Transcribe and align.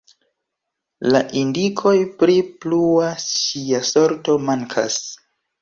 La 1.15 1.19
indikoj 1.41 1.93
pri 2.23 2.39
plua 2.65 3.13
ŝia 3.27 3.83
sorto 3.93 4.39
mankas. 4.49 4.99